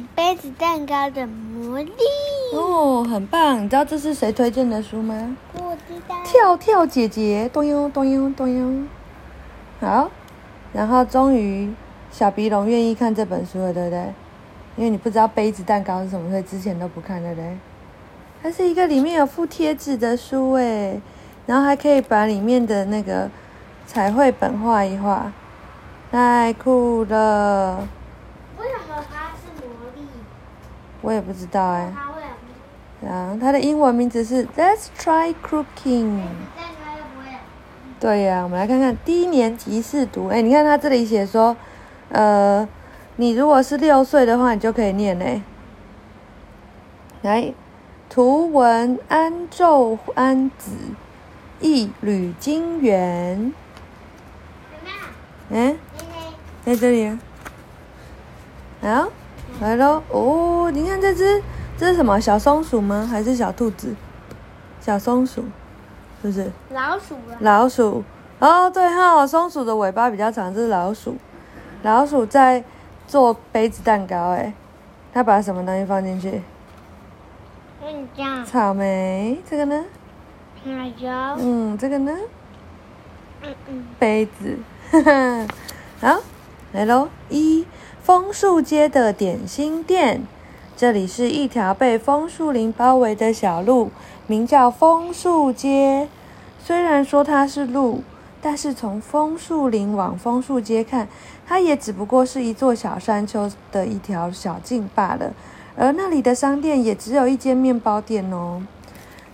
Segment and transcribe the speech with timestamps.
[0.00, 1.92] 嗯，杯子蛋糕的魔力。
[2.54, 3.62] 哦，很棒！
[3.62, 5.36] 你知道这是谁推荐的书吗？
[5.54, 6.16] 我知道。
[6.24, 8.86] 跳跳姐姐，咚哟咚哟咚哟。
[9.80, 10.10] 好，
[10.72, 11.72] 然后终于
[12.10, 14.14] 小鼻龙愿意看这本书了，对不对？
[14.76, 17.58] 因为你不知道杯子蛋糕是什么，所以之前都不看，对不对？
[18.42, 20.98] 它是一个里面有附贴纸的书诶，
[21.44, 23.28] 然后还可以把里面的那个
[23.86, 25.30] 彩绘本画一画，
[26.10, 27.86] 太酷了！
[28.58, 30.06] 为什么它是魔力？
[31.02, 31.92] 我也不知道哎。
[31.94, 36.22] 它会有啊，它的英文名字是 Let's Try Cooking。
[37.98, 40.28] 对呀、我们来看看低年级试读。
[40.28, 41.54] 哎，你看它这里写说，
[42.08, 42.66] 呃，
[43.16, 45.42] 你如果是六岁的话，你就可以念嘞。
[47.20, 47.52] 来，
[48.08, 50.70] 图文安昼安子，
[51.60, 53.52] 一缕金元。
[55.50, 55.76] 嗯，
[56.64, 57.18] 在这里啊。
[58.80, 59.08] 好，
[59.60, 60.02] 来喽。
[60.10, 61.42] 哦，你看这只，
[61.76, 62.18] 这是什么？
[62.20, 63.06] 小松鼠吗？
[63.10, 63.94] 还是小兔子？
[64.80, 65.44] 小松鼠，
[66.22, 66.50] 是不是？
[66.70, 67.36] 老鼠啊。
[67.40, 68.02] 老鼠
[68.38, 71.16] 哦，对哈、松鼠的尾巴比较长，这是老鼠。
[71.82, 72.64] 老鼠在
[73.06, 74.52] 做杯子蛋糕，哎，
[75.12, 76.42] 它把什么东西放进去？
[78.46, 79.84] 草莓，这个呢？
[80.64, 81.10] 奶油。
[81.38, 82.12] 嗯，这个呢？
[83.42, 83.84] 嗯嗯。
[83.98, 84.58] 杯子，
[84.90, 85.46] 哈 哈
[86.00, 86.20] 好，
[86.72, 87.08] 来喽！
[87.28, 87.66] 一
[88.10, 90.26] 枫树街的点心店，
[90.76, 93.92] 这里是一条被枫树林包围的小路，
[94.26, 96.08] 名叫枫树街。
[96.60, 98.02] 虽然说它是路，
[98.42, 101.06] 但是从枫树林往枫树街看，
[101.46, 105.32] 它也只不过是一座小山丘的一条小径罢了。
[105.76, 108.60] 而那里的商店也只有一间面包店哦。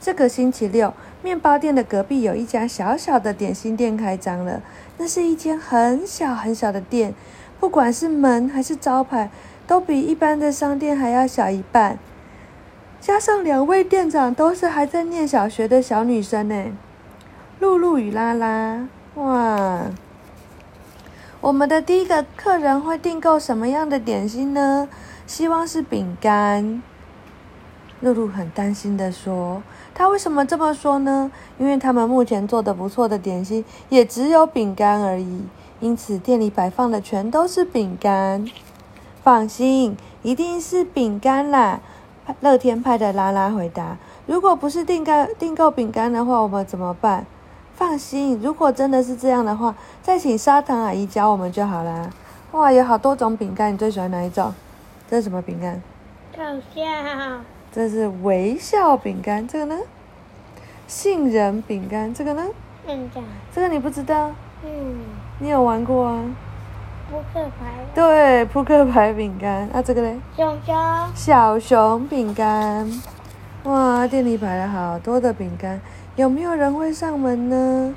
[0.00, 4.60] 这个星期六，面包店的隔壁有一家小小的点心店开张了。
[4.98, 7.14] 那是一间很小很小的店，
[7.64, 9.30] 不管是门还是招牌，
[9.66, 11.98] 都比一般的商店还要小一半。
[13.00, 16.66] 加上两位店长都是还在念小学的小女生呢，
[17.60, 18.86] 露露与拉拉。
[19.14, 19.80] 哇！
[21.40, 24.86] 我们的第一个客人会订购什么样的点心呢？
[25.26, 26.82] 希望是饼干。
[28.00, 29.62] 露露很担心的说
[29.94, 31.32] ：“他为什么这么说呢？
[31.56, 35.44] 因为他们目前做的不错的点心也只有饼干而已，
[35.80, 38.46] 因此店里摆放的全都是饼干。
[39.22, 41.80] 放心，一定是饼干啦。”
[42.40, 47.26] 乐天派的拉拉回答：“如果不是订购订购饼干的话，我们怎么办？”
[47.76, 52.08] 放心，如果真的是这样的话，再请砂糖阿姨教我们就好啦。
[52.52, 54.54] 哇，有好多种饼干，你最喜欢哪一种？
[55.10, 55.82] 这是什么饼干？
[56.36, 56.42] 搞
[56.74, 57.40] 笑。
[57.72, 59.76] 这是微笑饼干，这个呢？
[60.86, 62.46] 杏仁饼干，这个呢？
[62.86, 63.24] 店长。
[63.52, 64.30] 这个你不知道？
[64.64, 64.96] 嗯。
[65.40, 66.22] 你有玩过啊？
[67.10, 67.66] 扑克牌。
[67.92, 69.68] 对，扑克牌饼干。
[69.70, 70.16] 啊，这个嘞？
[70.36, 70.76] 熊熊。
[71.14, 72.88] 小熊饼干。
[73.64, 75.80] 哇，店里摆了好多的饼干，
[76.14, 77.94] 有没有人会上门呢？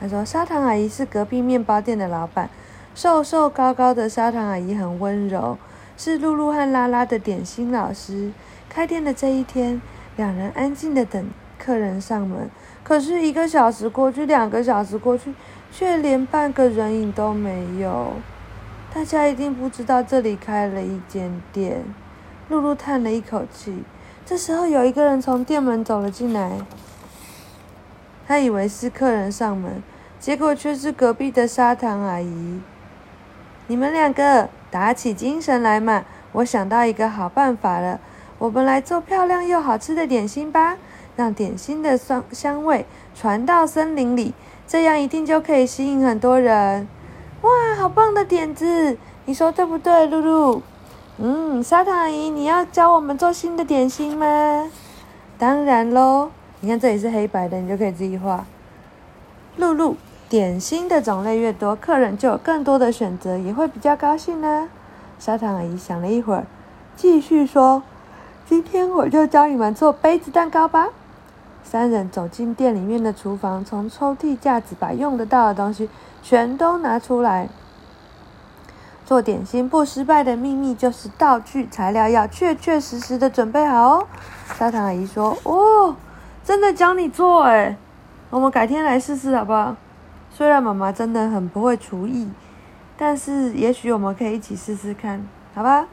[0.00, 2.50] 他说，砂糖阿姨是隔壁面包店的老板，
[2.96, 5.56] 瘦瘦高高的砂糖阿姨很温柔，
[5.96, 8.32] 是露露和拉拉的点心老师。
[8.68, 9.80] 开店的这一天，
[10.16, 11.24] 两人安静的等
[11.58, 12.50] 客人上门。
[12.82, 15.32] 可是一个小时过去，两个小时过去，
[15.72, 18.12] 却连半个人影都没有。
[18.94, 21.82] 大家一定不知道这里开了一间店。
[22.48, 23.82] 露露叹了一口气。
[24.26, 26.58] 这时候，有一个人从店门走了进来。
[28.28, 29.82] 他以为是客人上门，
[30.20, 32.60] 结果却是隔壁的砂糖阿姨。
[33.66, 36.04] 你们两个打起精神来嘛！
[36.32, 37.98] 我想到一个好办法了。
[38.38, 40.76] 我们来做漂亮又好吃的点心吧，
[41.16, 42.84] 让点心的香香味
[43.14, 44.34] 传到森林里，
[44.72, 46.88] 这样一定就可以吸引很多人。
[47.42, 48.96] 哇，好棒的点子！
[49.26, 50.62] 你说对不对，露露？
[51.18, 54.70] 嗯，砂糖阿姨，你要教我们做新的点心吗？
[55.36, 56.30] 当然喽！
[56.60, 58.46] 你看这里是黑白的，你就可以自己画。
[59.58, 59.94] 露露，
[60.30, 64.70] 点心的种类越多，客人就有更多的选择，也会比较高兴呢。
[65.18, 66.46] 砂糖阿姨想了一会儿，
[66.96, 67.82] 继续说。
[68.48, 70.88] 今天我就教你们做杯子蛋糕吧。
[71.62, 75.88] 三人走进店里面的厨房，从抽屉架子把用得到的东西
[76.22, 77.48] 全都拿出来。
[79.04, 84.06] 做点心不失败的秘密就是道具材料要确确实实的准备好哦。
[84.56, 85.96] 砂糖阿姨说：“哦，
[86.44, 87.76] 真的教你做哎，
[88.30, 89.76] 我们改天来试试好不好？
[90.30, 92.30] 虽然妈妈真的很不会厨艺，
[92.96, 95.86] 但是也许我们可以一起试试看，好吧？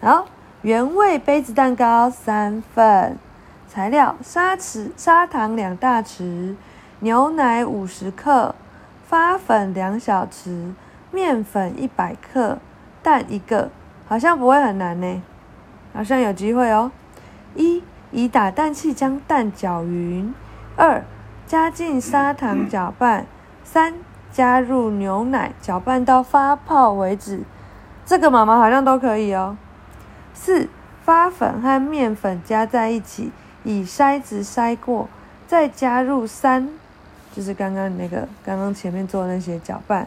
[0.00, 0.26] 好。”
[0.64, 3.18] 原味杯子蛋糕三份，
[3.74, 6.54] 材料：砂匙、砂糖两大匙，
[7.00, 8.54] 牛奶五十克，
[9.04, 10.74] 发粉两小匙，
[11.10, 12.58] 面粉一百克，
[13.02, 13.70] 蛋一个。
[14.06, 15.20] 好像不会很难呢。
[15.92, 16.92] 好像有机会哦。
[17.56, 17.82] 一，
[18.12, 20.32] 以打蛋器将蛋搅匀；
[20.76, 21.02] 二，
[21.44, 23.24] 加进砂糖搅拌；
[23.64, 23.94] 三，
[24.30, 27.42] 加入牛奶搅拌到发泡为止。
[28.06, 29.56] 这个妈妈好像都可以哦。
[30.32, 30.68] 四，
[31.02, 33.32] 发粉和面粉加在一起，
[33.64, 35.08] 以筛子筛过，
[35.48, 36.68] 再加入三，
[37.34, 40.06] 就是刚刚那个刚刚前面做的那些搅拌。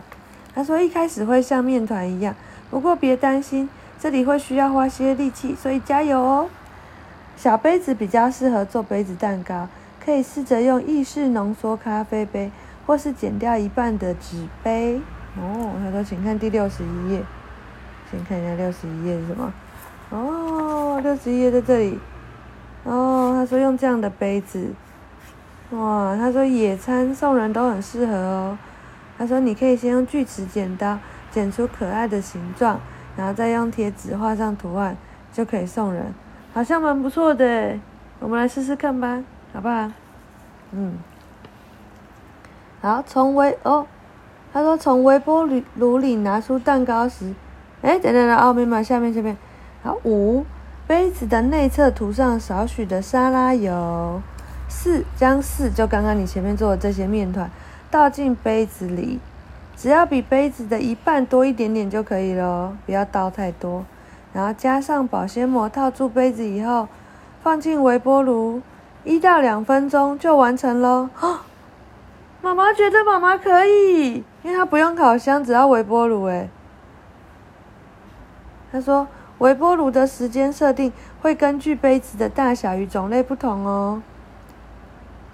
[0.55, 2.33] 他说一开始会像面团一样，
[2.69, 3.69] 不过别担心，
[3.99, 6.49] 这里会需要花些力气，所以加油哦。
[7.35, 9.67] 小杯子比较适合做杯子蛋糕，
[10.03, 12.51] 可以试着用意式浓缩咖啡杯，
[12.85, 14.99] 或是剪掉一半的纸杯。
[15.35, 17.21] 哦，他说请看第六十一页，
[18.09, 19.53] 先看一下六十一页是什么。
[20.09, 21.99] 哦，六十一页在这里。
[22.87, 24.73] 哦，他说用这样的杯子。
[25.71, 28.57] 哇，他说野餐送人都很适合哦。
[29.17, 30.97] 他说：“你可以先用锯齿剪刀
[31.31, 32.79] 剪出可爱的形状，
[33.17, 34.95] 然后再用贴纸画上图案，
[35.33, 36.13] 就可以送人，
[36.53, 37.77] 好像蛮不错的。
[38.19, 39.91] 我们来试试看吧，好不好？
[40.71, 40.93] 嗯，
[42.79, 43.87] 好，从微哦，
[44.53, 47.33] 他说从微波炉里拿出蛋糕时，
[47.81, 49.35] 哎，等等等，哦，没码下面这边，
[49.81, 50.45] 好，五
[50.87, 54.21] 杯子的内侧涂上少许的沙拉油，
[54.69, 57.51] 四将四就刚刚你前面做的这些面团。”
[57.89, 59.19] 倒进杯子里，
[59.77, 63.85] 只要比杯子的一半多一点点就可以了，不要倒太多。
[64.33, 66.89] 然后加上保鲜膜套住杯子以后，
[67.41, 68.61] 放进微波炉，
[69.05, 71.09] 一到两分钟就完成喽。
[72.41, 76.25] 妈妈觉得妈妈可以，因为她不用烤箱，只要微波炉。
[76.25, 76.49] 诶
[78.69, 79.07] 她说
[79.39, 80.91] 微波炉的时间设定
[81.21, 84.01] 会根据杯子的大小与种类不同哦。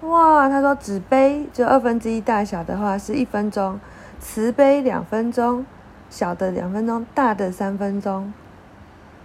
[0.02, 3.80] 哇，他说纸杯就二分之一大小的话是一分钟，
[4.20, 5.64] 瓷杯两分钟，
[6.10, 8.30] 小的两分钟，大的三分钟。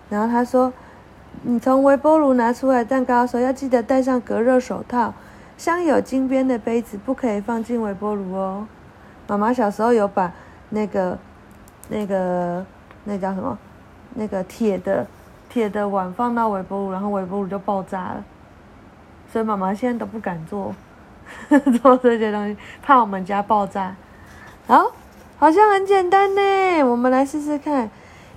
[0.10, 0.72] 然后他说，
[1.42, 5.14] 你从微波炉拿出来蛋糕的时候要记得戴上隔热手套，
[5.58, 8.66] 镶有金边的杯子不可以放进微波炉哦。
[9.28, 10.32] 妈妈小时候有把
[10.70, 11.20] 那个、
[11.90, 12.66] 那个、
[13.04, 13.58] 那叫什么？
[14.16, 15.06] 那个铁的、
[15.50, 18.24] 铁的碗放到微波炉，然后微波炉就爆炸了。
[19.32, 20.74] 所以妈妈现在都不敢做，
[21.82, 23.96] 做这些东西，怕我们家爆炸。
[24.68, 24.92] 好，
[25.38, 27.90] 好像很简单呢，我们来试试看。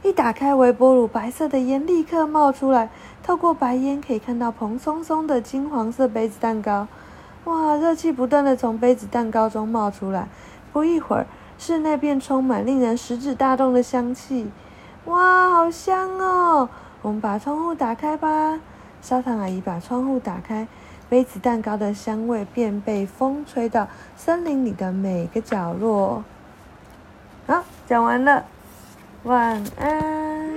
[0.03, 2.91] 一打开微波炉，白色的烟立刻冒出来，
[3.23, 6.89] 透过白烟可以看到蓬松松的金黄色杯子蛋糕。
[7.45, 10.27] 哇，热气不断的从杯子蛋糕中冒出来，
[10.73, 11.27] 不一会儿，
[11.57, 14.51] 室内便充满令人食指大动的香气。
[15.07, 16.69] 哇，好香哦！
[17.03, 18.61] 我们把窗户打开吧。
[19.01, 20.69] 砂糖阿姨把窗户打开。
[21.09, 26.25] 杯子蛋糕的香味便被风吹到森林里的每个角落。
[27.47, 28.45] 好，讲完了，
[29.25, 30.55] 晚安。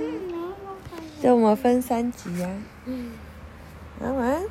[1.20, 2.48] 就我们分三集呀。
[2.86, 3.10] 嗯，
[4.00, 4.42] 晚安。